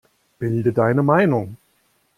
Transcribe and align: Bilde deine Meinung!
Bilde 0.41 0.73
deine 0.73 1.03
Meinung! 1.03 1.57